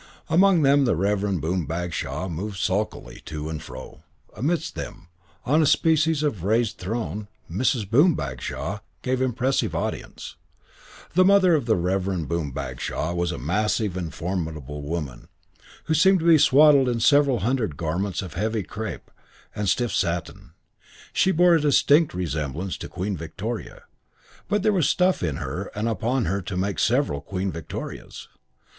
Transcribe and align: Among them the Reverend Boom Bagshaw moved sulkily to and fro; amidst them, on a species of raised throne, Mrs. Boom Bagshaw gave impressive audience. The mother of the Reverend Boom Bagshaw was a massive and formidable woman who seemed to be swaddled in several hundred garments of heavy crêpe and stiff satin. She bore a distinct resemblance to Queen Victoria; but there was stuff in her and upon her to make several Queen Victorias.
Among 0.31 0.63
them 0.63 0.85
the 0.85 0.95
Reverend 0.95 1.41
Boom 1.41 1.67
Bagshaw 1.67 2.27
moved 2.27 2.57
sulkily 2.57 3.21
to 3.25 3.49
and 3.49 3.61
fro; 3.61 4.01
amidst 4.35 4.73
them, 4.73 5.09
on 5.45 5.61
a 5.61 5.67
species 5.67 6.23
of 6.23 6.43
raised 6.43 6.79
throne, 6.79 7.27
Mrs. 7.51 7.87
Boom 7.87 8.15
Bagshaw 8.15 8.79
gave 9.03 9.21
impressive 9.21 9.75
audience. 9.75 10.37
The 11.13 11.23
mother 11.23 11.53
of 11.53 11.67
the 11.67 11.75
Reverend 11.75 12.27
Boom 12.27 12.51
Bagshaw 12.51 13.13
was 13.13 13.31
a 13.31 13.37
massive 13.37 13.95
and 13.95 14.11
formidable 14.11 14.81
woman 14.81 15.27
who 15.83 15.93
seemed 15.93 16.17
to 16.21 16.25
be 16.25 16.39
swaddled 16.39 16.89
in 16.89 16.99
several 16.99 17.41
hundred 17.41 17.77
garments 17.77 18.23
of 18.23 18.33
heavy 18.33 18.63
crêpe 18.63 19.11
and 19.53 19.69
stiff 19.69 19.93
satin. 19.93 20.53
She 21.13 21.29
bore 21.29 21.53
a 21.53 21.61
distinct 21.61 22.15
resemblance 22.15 22.75
to 22.77 22.89
Queen 22.89 23.15
Victoria; 23.15 23.83
but 24.47 24.63
there 24.63 24.73
was 24.73 24.89
stuff 24.89 25.21
in 25.21 25.35
her 25.35 25.69
and 25.75 25.87
upon 25.87 26.25
her 26.25 26.41
to 26.41 26.57
make 26.57 26.79
several 26.79 27.21
Queen 27.21 27.51
Victorias. 27.51 28.29